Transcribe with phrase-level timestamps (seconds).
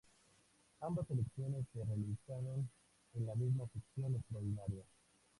[0.79, 2.67] Ambas elecciones se realizaron
[3.13, 4.83] en la misma sesión extraordinaria.